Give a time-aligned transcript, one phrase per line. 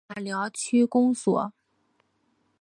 [0.07, 1.53] 大寮区公所